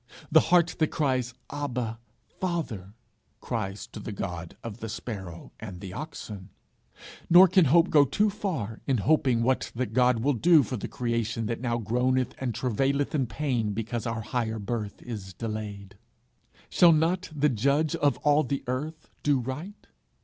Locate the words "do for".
10.33-10.75